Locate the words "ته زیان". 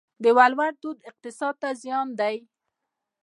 1.61-2.07